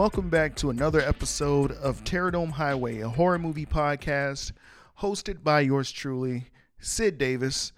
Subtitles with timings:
[0.00, 4.52] Welcome back to another episode of Terrordome Highway, a horror movie podcast
[5.00, 6.46] hosted by yours truly,
[6.78, 7.72] Sid Davis.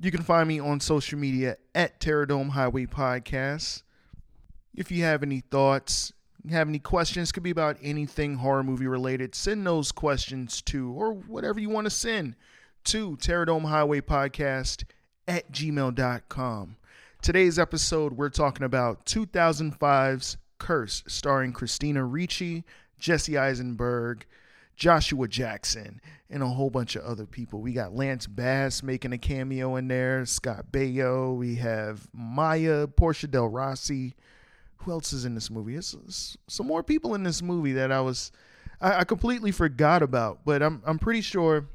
[0.00, 3.84] You can find me on social media at Terrordome Highway Podcast.
[4.74, 6.12] If you have any thoughts,
[6.50, 11.12] have any questions, could be about anything horror movie related, send those questions to, or
[11.12, 12.34] whatever you want to send
[12.86, 14.82] to Terrordome Highway Podcast
[15.28, 16.78] at gmail.com.
[17.22, 22.64] Today's episode, we're talking about 2005's Curse, starring Christina Ricci,
[22.98, 24.26] Jesse Eisenberg,
[24.76, 27.60] Joshua Jackson, and a whole bunch of other people.
[27.60, 31.36] We got Lance Bass making a cameo in there, Scott Baio.
[31.36, 34.14] We have Maya, Portia Del Rossi.
[34.78, 35.74] Who else is in this movie?
[35.74, 38.30] It's, it's some more people in this movie that I was
[38.80, 41.66] I, I completely forgot about, but I'm I'm pretty sure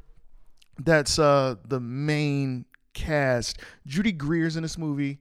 [0.79, 3.59] that's uh the main cast.
[3.85, 5.19] Judy Greer's in this movie.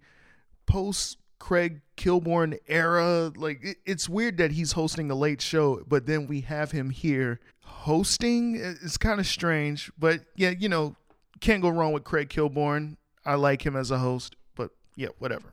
[0.66, 3.32] Post Craig Kilborn era.
[3.34, 6.90] Like it, it's weird that he's hosting a late show, but then we have him
[6.90, 8.54] here hosting.
[8.54, 10.94] It's kind of strange, but yeah, you know,
[11.40, 12.96] can't go wrong with Craig Kilborn.
[13.26, 15.52] I like him as a host, but yeah, whatever.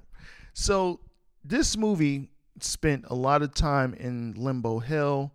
[0.53, 0.99] So
[1.43, 5.33] this movie spent a lot of time in limbo hell,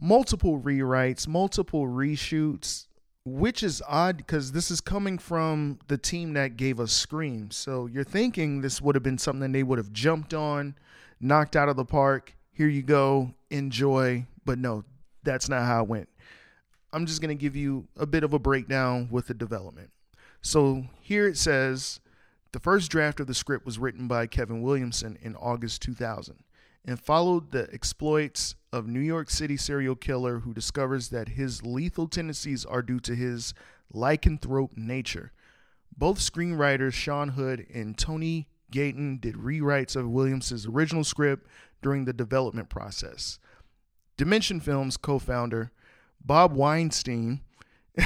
[0.00, 2.86] multiple rewrites, multiple reshoots,
[3.24, 7.50] which is odd because this is coming from the team that gave us Scream.
[7.50, 10.74] So you're thinking this would have been something they would have jumped on,
[11.20, 12.34] knocked out of the park.
[12.52, 14.26] Here you go, enjoy.
[14.44, 14.84] But no,
[15.22, 16.08] that's not how it went.
[16.92, 19.90] I'm just going to give you a bit of a breakdown with the development.
[20.42, 22.00] So here it says
[22.52, 26.44] the first draft of the script was written by Kevin Williamson in August 2000
[26.84, 32.08] and followed the exploits of New York City serial killer who discovers that his lethal
[32.08, 33.54] tendencies are due to his
[33.92, 35.32] lycanthrope nature.
[35.96, 41.46] Both screenwriters Sean Hood and Tony Gayton did rewrites of Williams's original script
[41.82, 43.38] during the development process.
[44.16, 45.70] Dimension Films co-founder
[46.24, 47.40] Bob Weinstein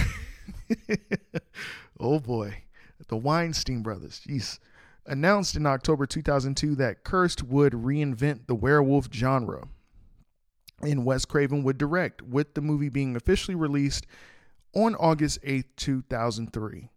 [2.01, 2.63] Oh boy,
[3.09, 4.21] the Weinstein brothers.
[4.27, 4.59] Jeez
[5.09, 9.69] announced in October 2002 that Cursed would reinvent the werewolf genre.
[10.81, 14.07] And Wes Craven would direct, with the movie being officially released
[14.75, 16.91] on August 8, 2003.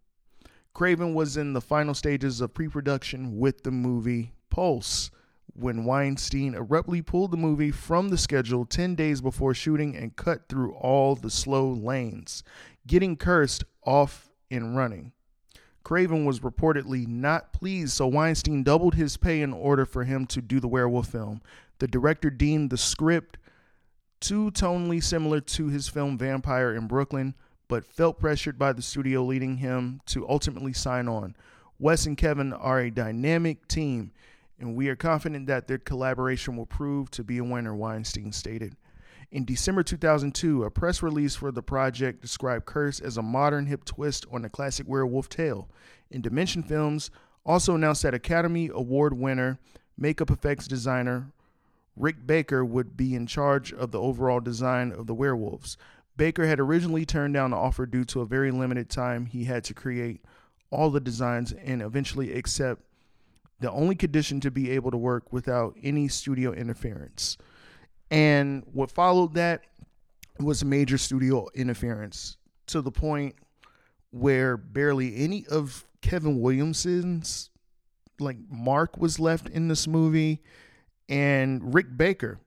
[0.74, 5.10] Craven was in the final stages of pre production with the movie Pulse
[5.54, 10.48] when Weinstein abruptly pulled the movie from the schedule 10 days before shooting and cut
[10.48, 12.42] through all the slow lanes,
[12.86, 15.12] getting Cursed off and running.
[15.82, 20.40] Craven was reportedly not pleased, so Weinstein doubled his pay in order for him to
[20.40, 21.42] do the werewolf film.
[21.78, 23.38] The director deemed the script
[24.20, 27.34] too tonally similar to his film Vampire in Brooklyn,
[27.66, 31.34] but felt pressured by the studio, leading him to ultimately sign on.
[31.78, 34.12] Wes and Kevin are a dynamic team,
[34.60, 38.76] and we are confident that their collaboration will prove to be a winner, Weinstein stated.
[39.32, 43.82] In December 2002, a press release for the project described Curse as a modern hip
[43.86, 45.70] twist on the classic werewolf tale.
[46.10, 47.10] In Dimension Films
[47.46, 49.58] also announced that Academy Award winner,
[49.96, 51.32] makeup effects designer
[51.96, 55.78] Rick Baker would be in charge of the overall design of the werewolves.
[56.18, 59.64] Baker had originally turned down the offer due to a very limited time he had
[59.64, 60.22] to create
[60.70, 62.82] all the designs and eventually accept
[63.60, 67.38] the only condition to be able to work without any studio interference.
[68.12, 69.62] And what followed that
[70.38, 72.36] was major studio interference
[72.66, 73.34] to the point
[74.10, 77.48] where barely any of Kevin Williamson's
[78.20, 80.42] like mark was left in this movie
[81.08, 82.38] and Rick Baker.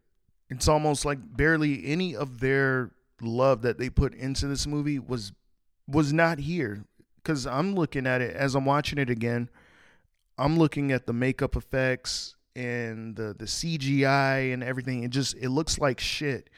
[0.52, 5.32] It's almost like barely any of their love that they put into this movie was
[5.88, 6.86] was not here
[7.24, 9.50] cuz I'm looking at it as I'm watching it again.
[10.38, 15.04] I'm looking at the makeup effects and the the CGI and everything.
[15.04, 16.50] It just it looks like shit.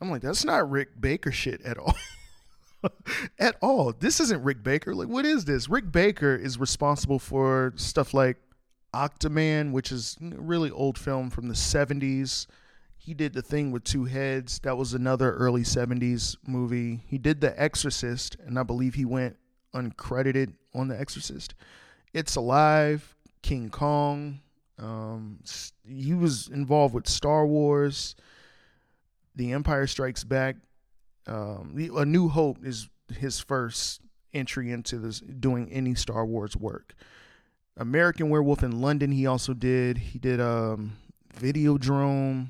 [0.00, 1.94] I'm like, that's not Rick Baker shit at all.
[3.38, 3.92] at all.
[3.92, 4.94] This isn't Rick Baker.
[4.94, 5.68] Like, what is this?
[5.68, 8.36] Rick Baker is responsible for stuff like
[8.94, 12.46] Octaman, which is a really old film from the 70s.
[12.96, 14.58] He did The Thing with Two Heads.
[14.60, 17.02] That was another early 70s movie.
[17.06, 19.36] He did The Exorcist, and I believe he went
[19.74, 21.54] uncredited on The Exorcist.
[22.12, 24.40] It's Alive, King Kong,
[24.78, 25.40] um,
[25.86, 28.14] he was involved with Star Wars.
[29.34, 30.56] The Empire Strikes Back.
[31.26, 34.00] Um, A New Hope is his first
[34.34, 36.94] entry into this doing any Star Wars work.
[37.76, 39.98] American Werewolf in London, he also did.
[39.98, 40.96] He did um,
[41.38, 42.48] Videodrome,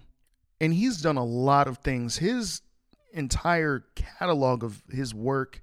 [0.60, 2.16] and he's done a lot of things.
[2.16, 2.62] His
[3.12, 5.60] entire catalog of his work,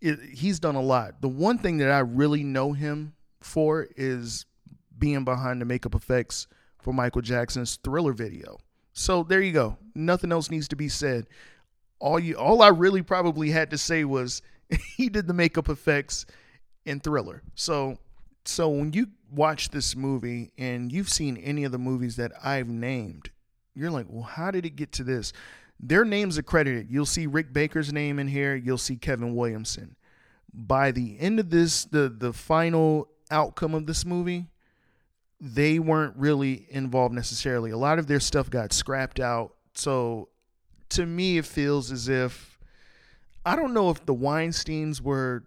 [0.00, 1.20] it, he's done a lot.
[1.20, 4.46] The one thing that I really know him for is
[5.00, 6.46] being behind the makeup effects
[6.78, 8.58] for Michael Jackson's Thriller video.
[8.92, 9.76] So there you go.
[9.94, 11.26] Nothing else needs to be said.
[11.98, 14.42] All you all I really probably had to say was
[14.96, 16.26] he did the makeup effects
[16.84, 17.42] in Thriller.
[17.54, 17.98] So
[18.44, 22.68] so when you watch this movie and you've seen any of the movies that I've
[22.68, 23.30] named,
[23.74, 25.32] you're like, "Well, how did it get to this?"
[25.78, 26.90] Their names are credited.
[26.90, 29.96] You'll see Rick Baker's name in here, you'll see Kevin Williamson.
[30.52, 34.49] By the end of this the the final outcome of this movie,
[35.40, 37.70] they weren't really involved necessarily.
[37.70, 39.54] A lot of their stuff got scrapped out.
[39.74, 40.28] So
[40.90, 42.58] to me, it feels as if
[43.44, 45.44] I don't know if the Weinsteins were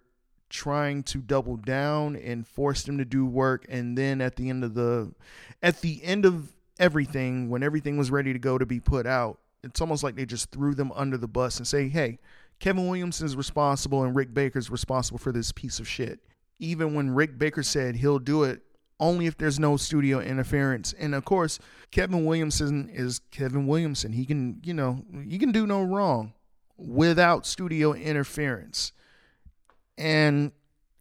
[0.48, 4.62] trying to double down and force them to do work and then at the end
[4.62, 5.12] of the
[5.62, 9.40] at the end of everything when everything was ready to go to be put out
[9.64, 12.18] it's almost like they just threw them under the bus and say hey
[12.60, 16.20] kevin williamson is responsible and rick baker's responsible for this piece of shit
[16.60, 18.60] even when rick baker said he'll do it
[19.00, 20.92] only if there's no studio interference.
[20.94, 21.58] And of course,
[21.90, 24.12] Kevin Williamson is Kevin Williamson.
[24.12, 26.32] He can, you know, he can do no wrong
[26.76, 28.92] without studio interference.
[29.96, 30.52] And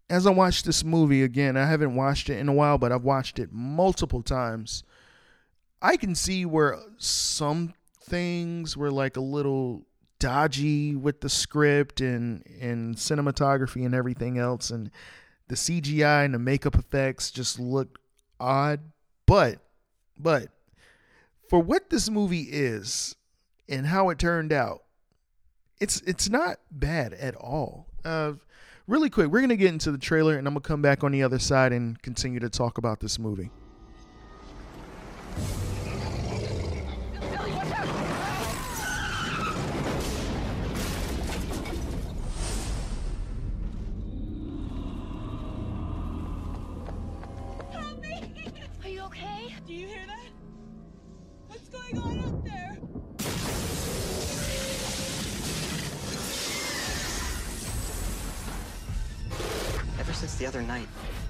[0.09, 3.03] as I watch this movie again, I haven't watched it in a while, but I've
[3.03, 4.83] watched it multiple times.
[5.81, 9.85] I can see where some things were like a little
[10.19, 14.89] dodgy with the script and and cinematography and everything else and
[15.53, 17.99] the CGI and the makeup effects just look
[18.39, 18.79] odd,
[19.27, 19.59] but
[20.17, 20.47] but
[21.47, 23.15] for what this movie is
[23.69, 24.81] and how it turned out,
[25.79, 27.85] it's it's not bad at all.
[28.03, 28.33] Uh,
[28.87, 31.21] really quick, we're gonna get into the trailer, and I'm gonna come back on the
[31.21, 33.51] other side and continue to talk about this movie.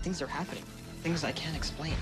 [0.04, 0.64] Things are happening.
[1.02, 1.96] Things I can't explain.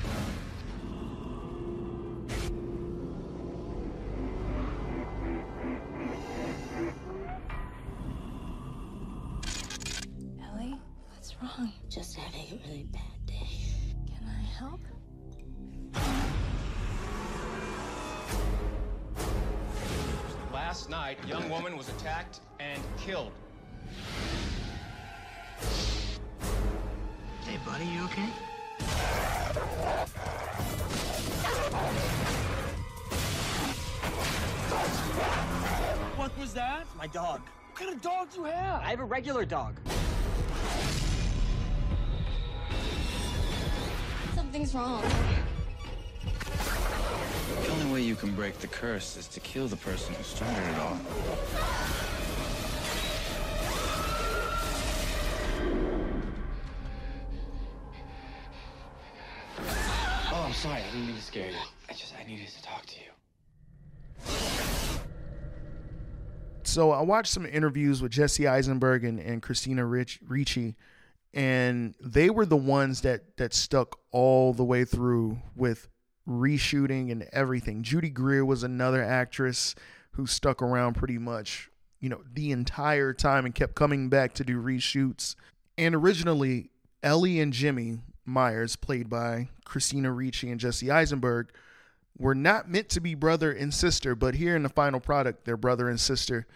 [27.66, 28.30] Buddy, you okay?
[36.16, 36.86] What was that?
[36.98, 37.42] My dog.
[37.42, 38.81] What kind of dog do you have?
[38.81, 39.80] I have a regular dog.
[44.36, 45.04] Something's wrong.
[47.63, 50.63] The only way you can break the curse is to kill the person who started
[50.68, 50.98] it all.
[60.51, 60.81] I'm sorry.
[60.81, 61.55] I didn't mean to scare you.
[61.89, 63.05] I just, I needed to talk to you.
[66.63, 70.75] So I watched some interviews with Jesse Eisenberg and, and Christina Rich, Ricci,
[71.34, 75.88] and they were the ones that that stuck all the way through with
[76.27, 77.81] reshooting and everything.
[77.81, 79.74] Judy Greer was another actress
[80.12, 81.70] who stuck around pretty much,
[82.01, 85.36] you know, the entire time and kept coming back to do reshoots.
[85.77, 88.00] And originally, Ellie and Jimmy
[88.32, 91.50] Myers, played by Christina Ricci and Jesse Eisenberg,
[92.18, 95.58] were not meant to be brother and sister, but here in the final product, they're
[95.58, 96.48] brother and sister.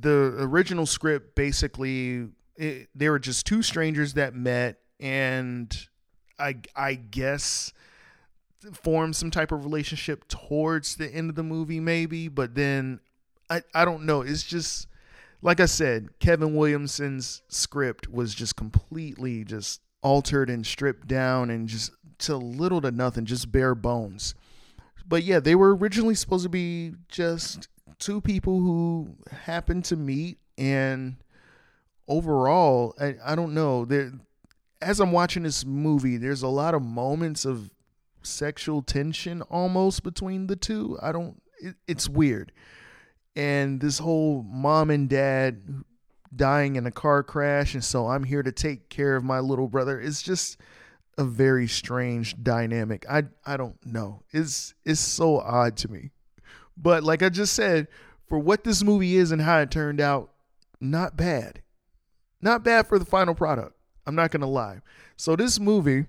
[0.00, 5.74] The original script basically, it, they were just two strangers that met and
[6.38, 7.72] I, I guess
[8.72, 13.00] formed some type of relationship towards the end of the movie, maybe, but then
[13.48, 14.22] I, I don't know.
[14.22, 14.86] It's just,
[15.42, 21.68] like I said, Kevin Williamson's script was just completely just altered and stripped down and
[21.68, 24.34] just to little to nothing, just bare bones.
[25.06, 30.38] But yeah, they were originally supposed to be just two people who happened to meet
[30.56, 31.16] and
[32.08, 33.84] overall, I, I don't know.
[33.84, 34.12] There
[34.80, 37.70] as I'm watching this movie, there's a lot of moments of
[38.22, 40.98] sexual tension almost between the two.
[41.02, 42.52] I don't it, it's weird.
[43.36, 45.62] and this whole mom and dad
[46.34, 49.68] dying in a car crash and so I'm here to take care of my little
[49.68, 50.00] brother.
[50.00, 50.58] It's just
[51.16, 53.04] a very strange dynamic.
[53.10, 54.22] I I don't know.
[54.32, 56.10] It's it's so odd to me.
[56.76, 57.88] But like I just said,
[58.28, 60.30] for what this movie is and how it turned out,
[60.80, 61.62] not bad.
[62.40, 63.74] Not bad for the final product.
[64.06, 64.80] I'm not going to lie.
[65.16, 66.06] So this movie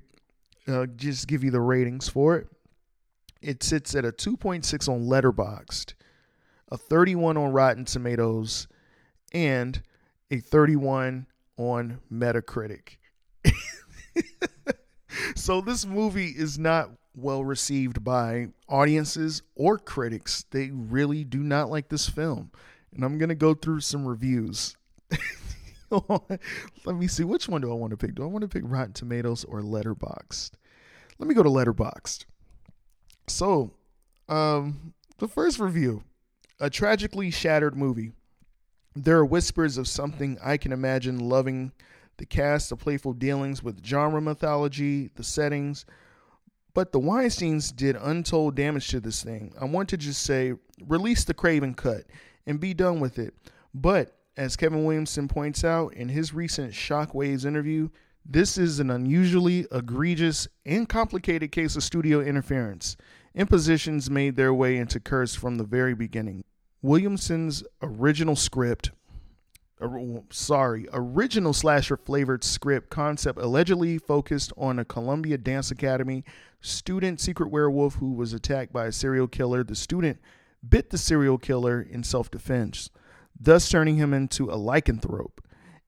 [0.67, 2.47] uh, just give you the ratings for it.
[3.41, 5.93] It sits at a 2.6 on Letterboxd,
[6.71, 8.67] a 31 on Rotten Tomatoes,
[9.33, 9.81] and
[10.31, 12.97] a 31 on Metacritic.
[15.35, 20.45] so this movie is not well received by audiences or critics.
[20.51, 22.51] They really do not like this film.
[22.93, 24.75] And I'm going to go through some reviews.
[25.91, 27.23] Let me see.
[27.23, 28.15] Which one do I want to pick?
[28.15, 30.51] Do I want to pick Rotten Tomatoes or Letterboxd?
[31.17, 32.25] Let me go to Letterboxd.
[33.27, 33.71] So,
[34.27, 36.03] um, the first review
[36.59, 38.11] a tragically shattered movie.
[38.95, 41.71] There are whispers of something I can imagine loving
[42.17, 45.85] the cast, the playful dealings with genre mythology, the settings.
[46.73, 49.53] But the Weinsteins did untold damage to this thing.
[49.59, 50.53] I want to just say,
[50.87, 52.03] release the Craven cut
[52.45, 53.33] and be done with it.
[53.73, 57.89] But as Kevin Williamson points out in his recent Shockwaves interview,
[58.25, 62.95] this is an unusually egregious and complicated case of studio interference.
[63.33, 66.43] Impositions made their way into Curse from the very beginning.
[66.81, 68.91] Williamson's original script,
[69.79, 76.23] or, sorry, original slasher flavored script concept allegedly focused on a Columbia Dance Academy
[76.61, 79.63] student secret werewolf who was attacked by a serial killer.
[79.63, 80.19] The student
[80.67, 82.89] bit the serial killer in self defense
[83.39, 85.39] thus turning him into a lycanthrope.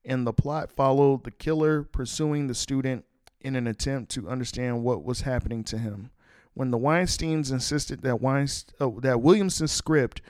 [0.04, 3.04] And the plot followed the killer pursuing the student
[3.40, 6.10] in an attempt to understand what was happening to him.
[6.54, 10.20] When the Weinsteins insisted that Weinst- uh, that Williamson's script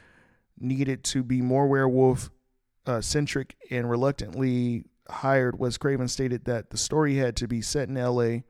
[0.62, 2.31] needed to be more werewolf
[2.87, 7.88] uh, centric and reluctantly hired Wes Craven stated that the story had to be set
[7.88, 8.40] in LA.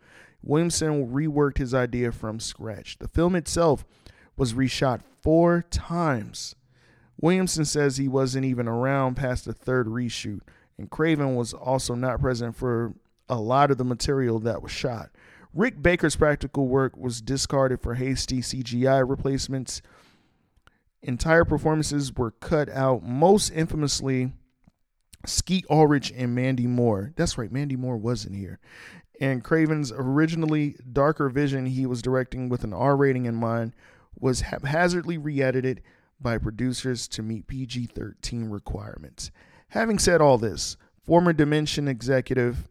[0.42, 2.98] Williamson reworked his idea from scratch.
[2.98, 3.84] The film itself
[4.36, 6.56] was reshot four times
[7.22, 10.40] Williamson says he wasn't even around past the third reshoot,
[10.76, 12.94] and Craven was also not present for
[13.28, 15.10] a lot of the material that was shot.
[15.54, 19.82] Rick Baker's practical work was discarded for hasty CGI replacements.
[21.02, 24.32] Entire performances were cut out, most infamously,
[25.26, 27.12] Skeet Ulrich and Mandy Moore.
[27.16, 28.60] That's right, Mandy Moore wasn't here.
[29.20, 33.72] And Craven's originally darker vision he was directing with an R rating in mind
[34.18, 35.82] was haphazardly re edited
[36.20, 39.30] by producers to meet PG 13 requirements.
[39.68, 42.68] Having said all this, former Dimension executive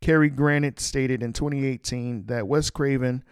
[0.00, 3.22] Cary Granat stated in 2018 that Wes Craven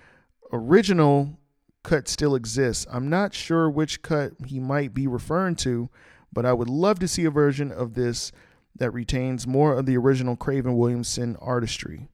[0.52, 1.39] original
[1.82, 2.86] cut still exists.
[2.90, 5.88] I'm not sure which cut he might be referring to,
[6.32, 8.32] but I would love to see a version of this
[8.76, 12.08] that retains more of the original Craven Williamson artistry.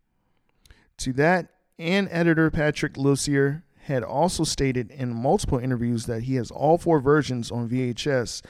[0.99, 6.51] To that, and editor Patrick Lussier had also stated in multiple interviews that he has
[6.51, 8.43] all four versions on VHS.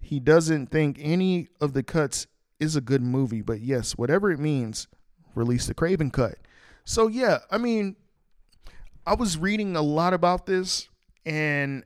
[0.00, 2.26] He doesn't think any of the cuts
[2.60, 4.88] is a good movie, but yes, whatever it means,
[5.34, 6.34] release the Craven cut.
[6.84, 7.96] So yeah, I mean,
[9.08, 10.90] I was reading a lot about this
[11.24, 11.82] and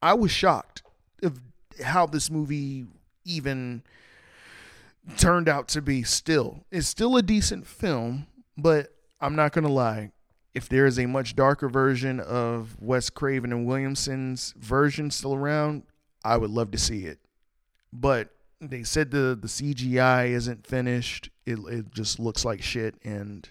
[0.00, 0.82] I was shocked
[1.22, 1.38] of
[1.84, 2.86] how this movie
[3.26, 3.82] even
[5.18, 6.64] turned out to be still.
[6.70, 8.26] It's still a decent film,
[8.56, 10.12] but I'm not going to lie
[10.54, 15.82] if there is a much darker version of Wes Craven and Williamson's version still around,
[16.24, 17.18] I would love to see it.
[17.92, 18.30] But
[18.62, 21.28] they said the the CGI isn't finished.
[21.44, 23.46] It it just looks like shit and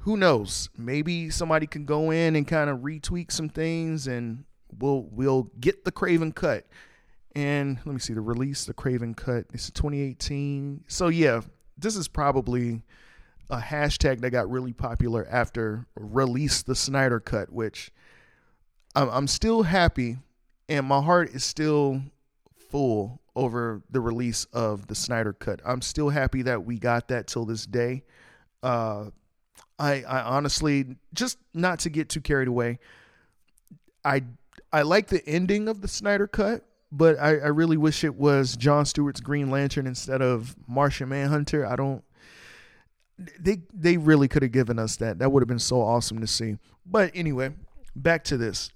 [0.00, 0.70] who knows?
[0.76, 4.44] Maybe somebody can go in and kind of retweak some things and
[4.78, 6.66] we'll we'll get the Craven cut.
[7.36, 9.44] And let me see the release, the Craven cut.
[9.52, 10.84] It's 2018.
[10.88, 11.42] So yeah,
[11.78, 12.82] this is probably
[13.50, 17.90] a hashtag that got really popular after release the Snyder Cut, which
[18.94, 20.18] I'm, still happy
[20.68, 22.02] and my heart is still
[22.70, 25.60] full over the release of the Snyder Cut.
[25.64, 28.04] I'm still happy that we got that till this day.
[28.62, 29.06] Uh,
[29.80, 32.78] I, I honestly, just not to get too carried away,
[34.04, 34.22] I
[34.72, 38.56] I like the ending of the Snyder Cut, but I, I really wish it was
[38.56, 41.66] John Stewart's Green Lantern instead of Martian Manhunter.
[41.66, 42.04] I don't
[43.38, 45.18] they they really could have given us that.
[45.18, 46.56] That would have been so awesome to see.
[46.84, 47.52] But anyway,
[47.96, 48.70] back to this.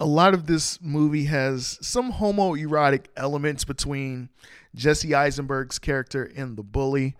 [0.00, 4.30] A lot of this movie has some homoerotic elements between
[4.74, 7.16] Jesse Eisenberg's character and the bully.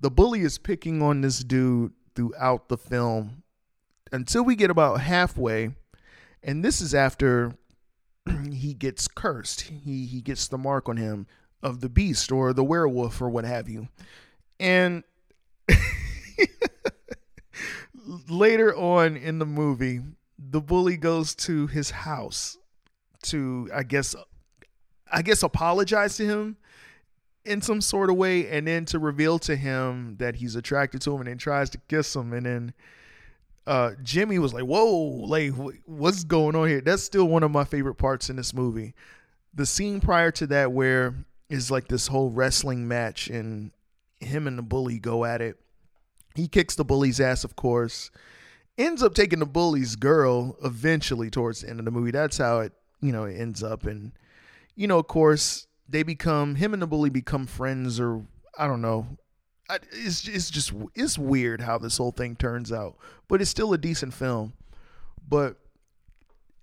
[0.00, 3.42] The bully is picking on this dude throughout the film
[4.12, 5.70] until we get about halfway.
[6.42, 7.54] And this is after
[8.52, 9.62] he gets cursed.
[9.62, 11.26] He he gets the mark on him
[11.62, 13.88] of the beast or the werewolf or what have you.
[14.58, 15.02] And
[18.28, 20.00] later on in the movie,
[20.38, 22.58] the bully goes to his house
[23.22, 24.14] to I guess
[25.10, 26.56] I guess apologize to him
[27.44, 31.14] in some sort of way and then to reveal to him that he's attracted to
[31.14, 32.74] him and then tries to kiss him and then
[33.66, 35.52] uh, Jimmy was like, "Whoa, like
[35.84, 38.94] what's going on here?" That's still one of my favorite parts in this movie.
[39.54, 41.14] The scene prior to that where
[41.48, 43.72] is like this whole wrestling match and
[44.20, 45.56] him and the bully go at it.
[46.34, 48.10] He kicks the bully's ass, of course.
[48.78, 52.12] Ends up taking the bully's girl eventually towards the end of the movie.
[52.12, 53.84] That's how it, you know, it ends up.
[53.84, 54.12] And,
[54.76, 58.22] you know, of course, they become him and the bully become friends, or
[58.56, 59.18] I don't know.
[59.92, 62.96] It's it's just it's weird how this whole thing turns out,
[63.28, 64.54] but it's still a decent film.
[65.28, 65.56] But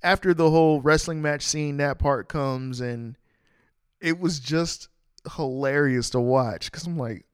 [0.04, 3.16] after the whole wrestling match scene, that part comes and
[4.00, 4.90] it was just
[5.36, 7.26] hilarious to watch because I'm like,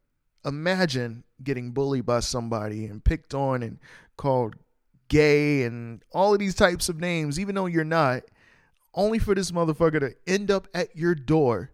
[0.45, 3.79] imagine getting bullied by somebody and picked on and
[4.15, 4.55] called
[5.09, 8.23] gay and all of these types of names, even though you're not,
[8.93, 11.71] only for this motherfucker to end up at your door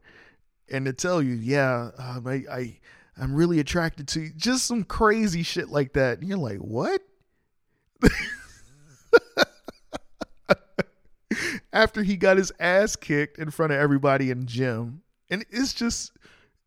[0.71, 2.79] and to tell you, yeah, um, I, I,
[3.17, 4.31] I'm really attracted to you.
[4.35, 6.19] Just some crazy shit like that.
[6.19, 7.01] And you're like, what?
[11.73, 15.01] After he got his ass kicked in front of everybody in gym.
[15.29, 16.11] And it's just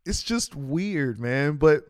[0.04, 1.56] it's just weird, man.
[1.56, 1.84] But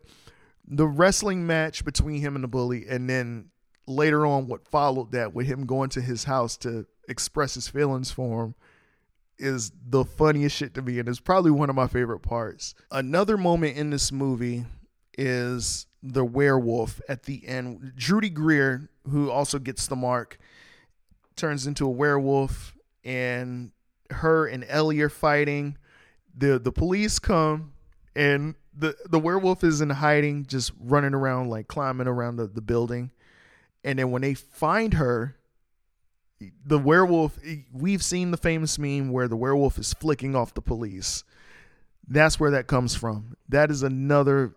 [0.67, 3.49] the wrestling match between him and the bully, and then
[3.85, 8.11] later on what followed that with him going to his house to express his feelings
[8.11, 8.55] for him
[9.37, 12.75] is the funniest shit to me and it's probably one of my favorite parts.
[12.91, 14.65] Another moment in this movie
[15.17, 17.93] is the werewolf at the end.
[17.95, 20.37] Judy Greer, who also gets the mark,
[21.35, 23.71] turns into a werewolf and
[24.09, 25.77] her and Ellie are fighting.
[26.35, 27.73] The the police come
[28.15, 32.61] and the the werewolf is in hiding, just running around like climbing around the, the
[32.61, 33.11] building.
[33.83, 35.35] And then when they find her,
[36.65, 40.61] the werewolf eh, we've seen the famous meme where the werewolf is flicking off the
[40.61, 41.23] police
[42.07, 44.55] that's where that comes from that is another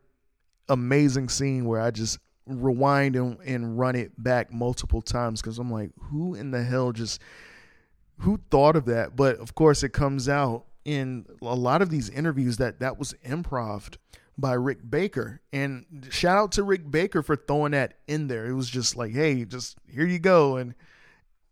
[0.68, 5.70] amazing scene where i just rewind and, and run it back multiple times because i'm
[5.70, 7.20] like who in the hell just
[8.20, 12.08] who thought of that but of course it comes out in a lot of these
[12.08, 13.96] interviews that that was improv
[14.38, 15.40] by Rick Baker.
[15.52, 18.46] And shout out to Rick Baker for throwing that in there.
[18.46, 20.56] It was just like, hey, just here you go.
[20.56, 20.74] And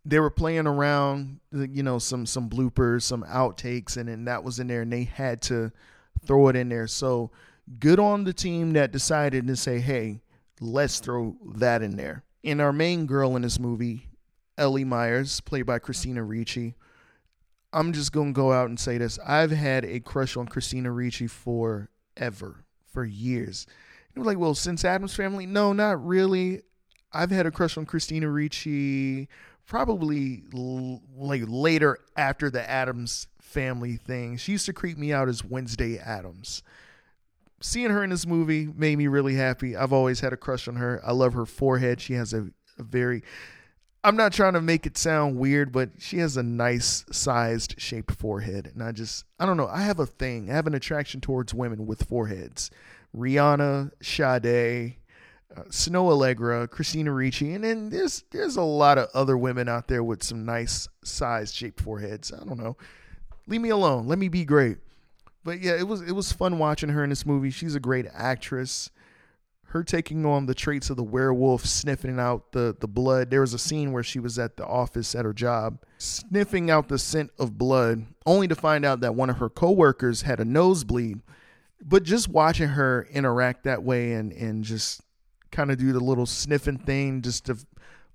[0.04, 4.58] they were playing around, you know, some some bloopers, some outtakes, and then that was
[4.58, 5.72] in there, and they had to
[6.26, 6.86] throw it in there.
[6.86, 7.30] So
[7.78, 10.20] good on the team that decided to say, "Hey,
[10.60, 14.10] let's throw that in there." And our main girl in this movie,
[14.58, 16.74] Ellie Myers, played by Christina Ricci.
[17.72, 21.26] I'm just gonna go out and say this: I've had a crush on Christina Ricci
[21.26, 23.66] forever, for years.
[24.14, 25.46] You're like, well, since Addams Family?
[25.46, 26.62] No, not really.
[27.12, 29.28] I've had a crush on Christina Ricci
[29.66, 34.36] probably l- like later after the Addams family thing.
[34.36, 36.62] She used to creep me out as Wednesday Addams.
[37.60, 39.76] Seeing her in this movie made me really happy.
[39.76, 41.00] I've always had a crush on her.
[41.04, 42.00] I love her forehead.
[42.00, 42.48] She has a,
[42.78, 43.22] a very
[44.04, 48.12] I'm not trying to make it sound weird, but she has a nice sized shaped
[48.12, 48.70] forehead.
[48.74, 49.66] And I just, I don't know.
[49.66, 50.50] I have a thing.
[50.50, 52.70] I have an attraction towards women with foreheads.
[53.16, 54.96] Rihanna, Sade,
[55.56, 59.88] uh, Snoh Aalegra, Christina Ricci, and then there's there's a lot of other women out
[59.88, 62.32] there with some nice size shaped foreheads.
[62.32, 62.76] I don't know.
[63.46, 64.06] Leave me alone.
[64.08, 64.78] Let me be great.
[65.44, 67.50] But yeah, it was it was fun watching her in this movie.
[67.50, 68.90] She's a great actress.
[69.68, 73.30] Her taking on the traits of the werewolf, sniffing out the, the blood.
[73.30, 76.86] There was a scene where she was at the office at her job, sniffing out
[76.86, 80.44] the scent of blood, only to find out that one of her coworkers had a
[80.44, 81.22] nosebleed.
[81.84, 85.02] But just watching her interact that way and, and just
[85.54, 87.56] kind of do the little sniffing thing just to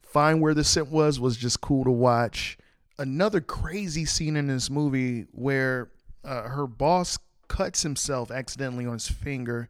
[0.02, 2.58] find where the scent was was just cool to watch.
[2.97, 5.89] Another crazy scene in this movie where
[6.23, 9.69] uh, her boss cuts himself accidentally on his finger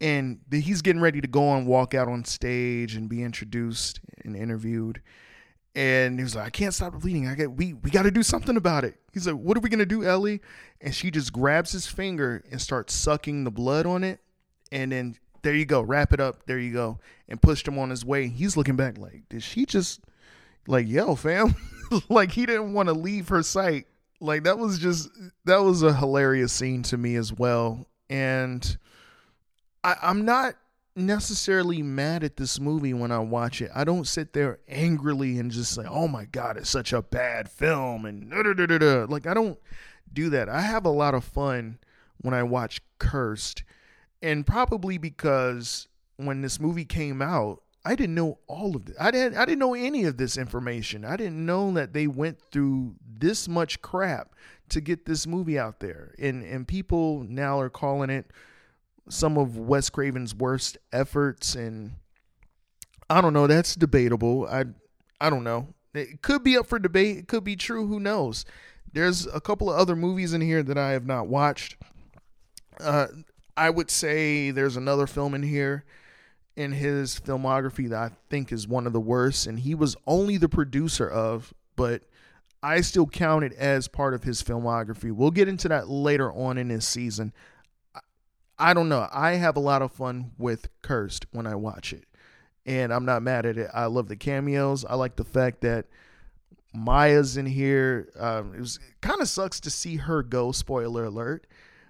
[0.00, 4.36] and he's getting ready to go and walk out on stage and be introduced and
[4.36, 5.00] interviewed.
[5.76, 7.26] And he was like i can't stop bleeding.
[7.26, 8.96] I get we we got to do something about it.
[9.12, 10.40] He's like what are we gonna do ellie?
[10.80, 14.20] And she just grabs his finger and starts sucking the blood on it.
[14.70, 17.90] And then there you go, wrap it up, there you go, and pushed him on
[17.90, 18.26] his way.
[18.26, 20.00] He's looking back like, did she just
[20.66, 21.54] like yell, fam?
[22.08, 23.86] like he didn't want to leave her sight.
[24.20, 25.10] Like that was just
[25.44, 27.86] that was a hilarious scene to me as well.
[28.08, 28.76] And
[29.84, 30.56] I, I'm not
[30.96, 33.70] necessarily mad at this movie when I watch it.
[33.74, 37.48] I don't sit there angrily and just say, "Oh my god, it's such a bad
[37.50, 38.30] film," and
[39.10, 39.58] like I don't
[40.12, 40.48] do that.
[40.48, 41.78] I have a lot of fun
[42.20, 43.64] when I watch Cursed,
[44.24, 48.96] and probably because when this movie came out, I didn't know all of it.
[48.98, 49.36] I didn't.
[49.36, 51.04] I didn't know any of this information.
[51.04, 54.34] I didn't know that they went through this much crap
[54.70, 58.30] to get this movie out there, and and people now are calling it
[59.10, 61.92] some of Wes Craven's worst efforts, and
[63.10, 63.46] I don't know.
[63.46, 64.46] That's debatable.
[64.50, 64.64] I
[65.20, 65.68] I don't know.
[65.92, 67.18] It could be up for debate.
[67.18, 67.86] It could be true.
[67.86, 68.46] Who knows?
[68.90, 71.76] There's a couple of other movies in here that I have not watched.
[72.80, 73.08] Uh,
[73.56, 75.84] I would say there's another film in here
[76.56, 80.36] in his filmography that I think is one of the worst, and he was only
[80.36, 82.02] the producer of, but
[82.62, 85.12] I still count it as part of his filmography.
[85.12, 87.32] We'll get into that later on in this season.
[88.58, 89.08] I don't know.
[89.12, 92.04] I have a lot of fun with Cursed when I watch it,
[92.64, 93.70] and I'm not mad at it.
[93.74, 94.84] I love the cameos.
[94.84, 95.86] I like the fact that
[96.72, 98.08] Maya's in here.
[98.18, 100.52] Um, it was kind of sucks to see her go.
[100.52, 101.46] Spoiler alert.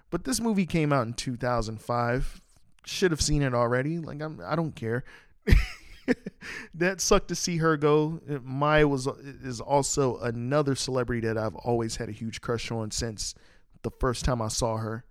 [0.09, 2.41] But this movie came out in 2005.
[2.85, 3.99] Should have seen it already.
[3.99, 5.03] Like I'm, I don't care.
[6.73, 8.21] that sucked to see her go.
[8.43, 13.35] Maya was is also another celebrity that I've always had a huge crush on since
[13.81, 15.03] the first time I saw her.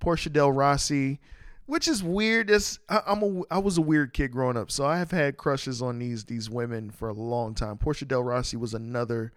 [0.00, 1.20] Portia Del Rossi,
[1.66, 2.50] which is weird.
[2.50, 5.82] I, I'm a I was a weird kid growing up, so I have had crushes
[5.82, 7.78] on these these women for a long time.
[7.78, 9.32] Portia Del Rossi was another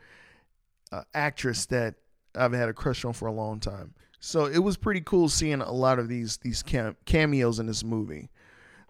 [0.92, 1.96] uh, actress that
[2.36, 3.94] I've had a crush on for a long time.
[4.26, 7.84] So it was pretty cool seeing a lot of these these cam- cameos in this
[7.84, 8.32] movie.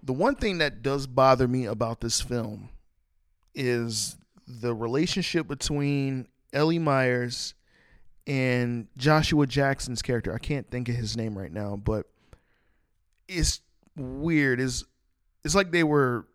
[0.01, 2.69] The one thing that does bother me about this film
[3.53, 4.15] is
[4.47, 7.53] the relationship between Ellie Myers
[8.25, 10.33] and Joshua Jackson's character.
[10.33, 12.05] I can't think of his name right now, but
[13.27, 13.59] it's
[13.97, 14.61] weird.
[14.61, 14.85] Is
[15.43, 16.27] it's like they were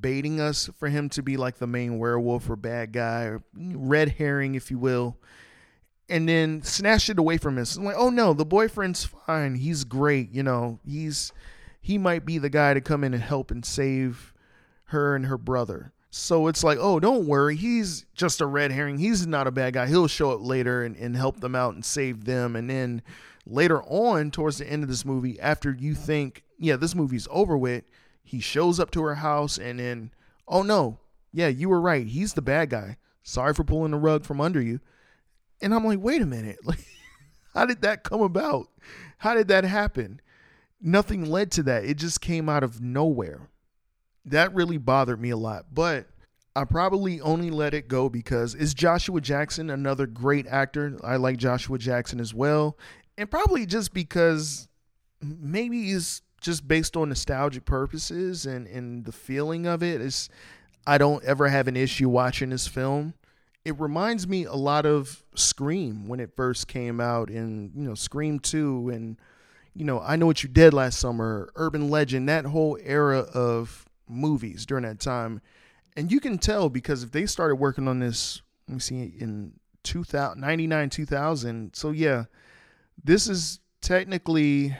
[0.00, 4.10] baiting us for him to be like the main werewolf or bad guy or red
[4.10, 5.18] herring, if you will
[6.08, 7.76] and then snatched it away from us.
[7.76, 9.56] I'm like, oh no, the boyfriend's fine.
[9.56, 10.32] He's great.
[10.32, 11.32] You know, he's
[11.80, 14.32] he might be the guy to come in and help and save
[14.86, 15.92] her and her brother.
[16.10, 17.56] So it's like, oh, don't worry.
[17.56, 18.98] He's just a red herring.
[18.98, 19.86] He's not a bad guy.
[19.86, 22.56] He'll show up later and, and help them out and save them.
[22.56, 23.02] And then
[23.46, 27.56] later on, towards the end of this movie, after you think, yeah, this movie's over
[27.56, 27.84] with,
[28.22, 30.10] he shows up to her house and then,
[30.48, 30.98] oh no,
[31.32, 32.06] yeah, you were right.
[32.06, 32.96] He's the bad guy.
[33.22, 34.80] Sorry for pulling the rug from under you.
[35.60, 36.58] And I'm like, wait a minute.
[36.64, 36.84] Like,
[37.54, 38.68] how did that come about?
[39.16, 40.20] How did that happen?
[40.78, 41.86] Nothing led to that.
[41.86, 43.48] It just came out of nowhere.
[44.26, 45.66] That really bothered me a lot.
[45.72, 46.06] But
[46.54, 50.98] I probably only let it go because is Joshua Jackson another great actor?
[51.02, 52.76] I like Joshua Jackson as well.
[53.16, 54.68] And probably just because
[55.22, 60.28] maybe he's just based on nostalgic purposes and, and the feeling of it is
[60.86, 63.14] I don't ever have an issue watching this film
[63.66, 67.94] it reminds me a lot of Scream when it first came out, and you know
[67.94, 69.20] Scream Two, and
[69.74, 73.84] you know I Know What You Did Last Summer, Urban Legend, that whole era of
[74.08, 75.42] movies during that time,
[75.96, 79.54] and you can tell because if they started working on this, let me see, in
[79.82, 82.26] 2000, 99, 2000, so yeah,
[83.02, 84.76] this is technically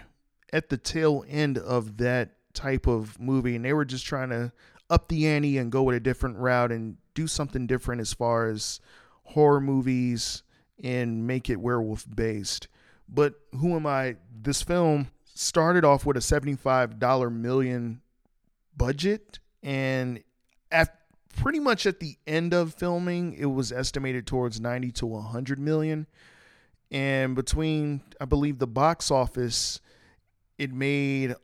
[0.53, 4.53] at the tail end of that type of movie, and they were just trying to
[4.91, 8.49] up the ante and go with a different route and do something different as far
[8.49, 8.79] as
[9.25, 10.45] horror movies
[10.83, 12.69] and make it werewolf based.
[13.09, 14.17] But who am I?
[14.43, 18.01] This film started off with a $75 million
[18.77, 20.23] budget and
[20.71, 20.99] at
[21.35, 26.07] pretty much at the end of filming it was estimated towards 90 to 100 million
[26.91, 29.81] and between I believe the box office
[30.59, 31.35] it made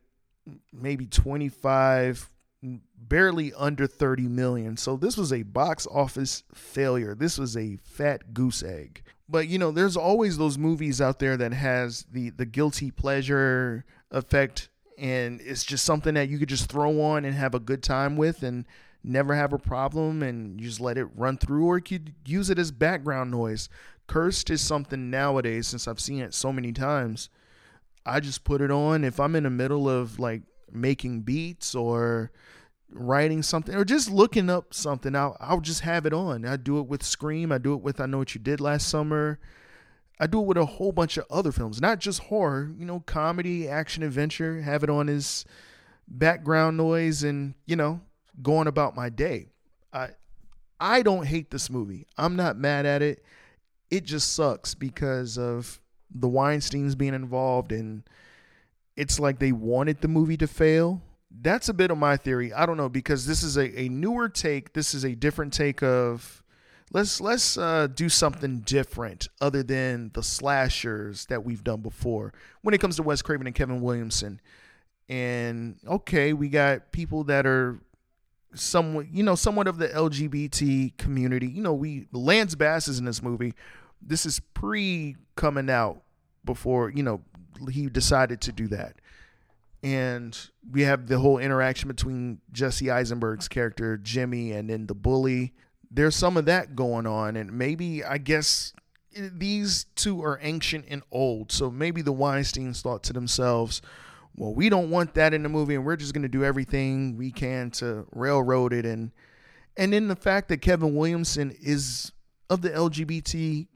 [0.72, 2.30] maybe 25
[2.62, 4.76] barely under 30 million.
[4.76, 7.14] So this was a box office failure.
[7.14, 9.02] This was a fat goose egg.
[9.28, 13.84] But you know, there's always those movies out there that has the the guilty pleasure
[14.10, 17.82] effect and it's just something that you could just throw on and have a good
[17.82, 18.66] time with and
[19.02, 22.50] never have a problem and you just let it run through or you could use
[22.50, 23.68] it as background noise.
[24.06, 27.30] Cursed is something nowadays since I've seen it so many times.
[28.04, 32.30] I just put it on if I'm in the middle of like making beats or
[32.90, 36.44] writing something or just looking up something, I'll, I'll just have it on.
[36.44, 37.52] I do it with Scream.
[37.52, 39.38] I do it with I Know What You Did Last Summer.
[40.20, 43.00] I do it with a whole bunch of other films, not just horror, you know,
[43.00, 44.60] comedy, action, adventure.
[44.60, 45.44] Have it on as
[46.06, 48.00] background noise and, you know,
[48.40, 49.48] going about my day.
[49.92, 50.10] I
[50.78, 52.06] I don't hate this movie.
[52.16, 53.24] I'm not mad at it.
[53.90, 55.80] It just sucks because of
[56.10, 58.02] the Weinsteins being involved and
[58.96, 61.02] it's like they wanted the movie to fail
[61.40, 62.52] that's a bit of my theory.
[62.52, 64.72] I don't know because this is a, a newer take.
[64.72, 66.42] This is a different take of
[66.92, 72.32] let's let's uh, do something different other than the slashers that we've done before.
[72.62, 74.40] When it comes to Wes Craven and Kevin Williamson,
[75.08, 77.80] and okay, we got people that are
[78.54, 81.48] somewhat you know somewhat of the LGBT community.
[81.48, 83.54] You know, we Lance Bass is in this movie.
[84.00, 86.02] This is pre coming out
[86.44, 87.20] before you know
[87.70, 88.96] he decided to do that
[89.82, 95.52] and we have the whole interaction between Jesse Eisenberg's character Jimmy and then the bully.
[95.90, 98.72] There's some of that going on, and maybe I guess
[99.14, 103.82] these two are ancient and old, so maybe the Weinstein's thought to themselves,
[104.36, 107.16] "Well, we don't want that in the movie, and we're just going to do everything
[107.16, 109.10] we can to railroad it." And
[109.76, 112.12] and then the fact that Kevin Williamson is
[112.48, 113.68] of the LGBT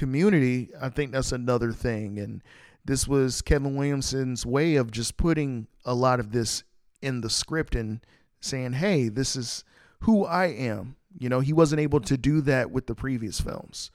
[0.00, 2.42] community, I think that's another thing, and
[2.86, 6.64] this was Kevin Williamson's way of just putting a lot of this
[7.02, 8.00] in the script and
[8.40, 9.62] saying, hey, this is
[10.00, 10.96] who I am.
[11.18, 13.90] You know, he wasn't able to do that with the previous films.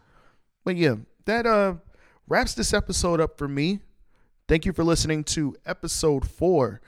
[0.64, 1.76] But yeah, that uh
[2.28, 3.80] wraps this episode up for me.
[4.48, 6.82] Thank you for listening to episode four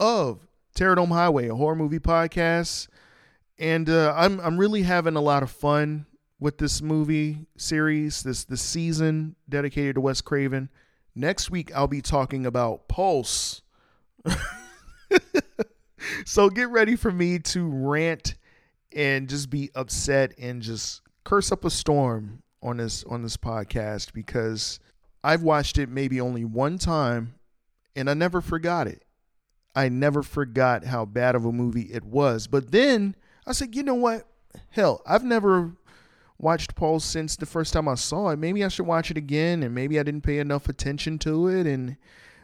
[0.00, 2.88] of Terrordome Highway, a horror movie podcast.
[3.56, 6.06] And uh, I'm I'm really having a lot of fun
[6.44, 10.68] with this movie series, this this season dedicated to Wes Craven.
[11.14, 13.62] Next week, I'll be talking about Pulse.
[16.26, 18.34] so get ready for me to rant
[18.94, 24.12] and just be upset and just curse up a storm on this on this podcast
[24.12, 24.80] because
[25.24, 27.36] I've watched it maybe only one time
[27.96, 29.02] and I never forgot it.
[29.74, 32.46] I never forgot how bad of a movie it was.
[32.48, 34.26] But then I said, you know what?
[34.68, 35.72] Hell, I've never
[36.38, 38.38] watched Pulse since the first time I saw it.
[38.38, 41.66] Maybe I should watch it again, and maybe I didn't pay enough attention to it,
[41.66, 41.96] and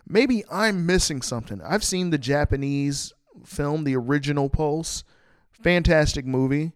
[0.07, 1.61] maybe I'm missing something.
[1.63, 3.13] I've seen the Japanese
[3.45, 5.05] film, the original Pulse,
[5.51, 6.73] fantastic movie,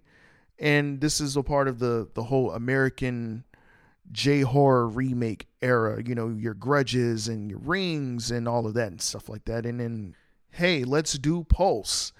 [0.58, 3.44] and this is a part of the the whole American
[4.12, 6.02] J horror remake era.
[6.04, 9.66] You know, your grudges and your rings and all of that and stuff like that.
[9.66, 10.14] And then,
[10.50, 12.12] hey, let's do Pulse.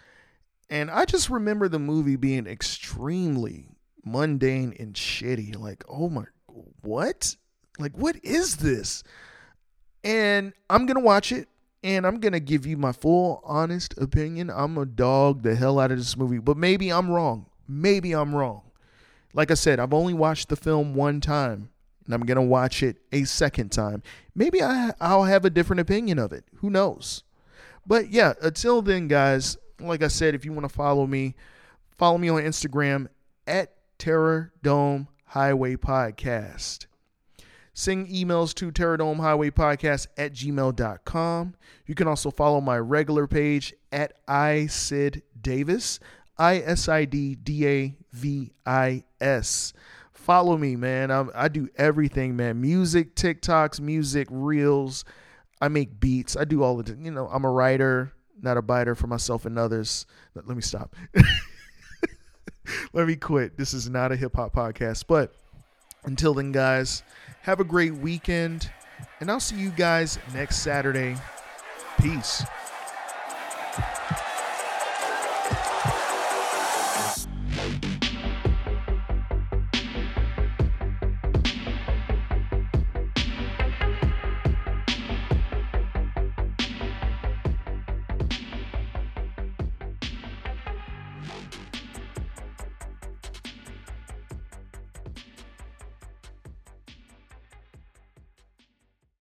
[0.71, 3.69] And I just remember the movie being extremely
[4.05, 5.59] mundane and shitty.
[5.59, 6.25] Like, oh my,
[6.83, 7.37] what?
[7.79, 9.03] Like, what is this?
[10.03, 11.49] And I'm going to watch it
[11.83, 14.51] and I'm going to give you my full honest opinion.
[14.51, 17.47] I'm to dog the hell out of this movie, but maybe I'm wrong.
[17.67, 18.63] Maybe I'm wrong.
[19.33, 21.71] Like I said, I've only watched the film one time
[22.05, 24.03] and I'm going to watch it a second time.
[24.35, 26.45] Maybe I, I'll have a different opinion of it.
[26.57, 27.25] Who knows?
[27.87, 31.35] But yeah, until then, guys, like I said, if you want to follow me,
[31.97, 33.09] follow me on Instagram
[33.47, 33.73] at
[34.05, 36.85] Terror Dome Highway Podcast.
[37.73, 41.55] Send emails to Terror Dome Highway Podcast at gmail.com.
[41.87, 46.01] You can also follow my regular page at iSid Davis,
[46.37, 49.73] I S I D D A V I S.
[50.13, 51.11] Follow me, man.
[51.11, 52.61] I, I do everything, man.
[52.61, 55.07] Music, TikToks, music, reels.
[55.63, 56.37] I make beats.
[56.37, 56.95] I do all it.
[56.99, 60.05] You know, I'm a writer, not a biter for myself and others.
[60.35, 60.95] Let, let me stop.
[62.93, 63.57] let me quit.
[63.57, 65.05] This is not a hip hop podcast.
[65.07, 65.35] But
[66.05, 67.03] until then, guys,
[67.43, 68.71] have a great weekend.
[69.21, 71.17] And I'll see you guys next Saturday.
[72.01, 72.45] Peace.